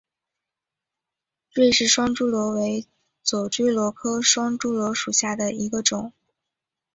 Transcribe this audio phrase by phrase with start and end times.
[1.53, 2.87] 芮氏双珠螺为
[3.21, 6.11] 左锥螺科双珠螺属下的一个种。